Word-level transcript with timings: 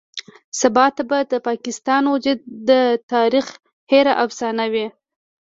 سباته 0.59 1.03
د 1.31 1.33
پاکستان 1.47 2.03
وجود 2.13 2.39
به 2.45 2.49
د 2.69 2.71
تاريخ 3.11 3.45
هېره 3.91 4.13
افسانه 4.25 4.65
وي. 4.73 4.87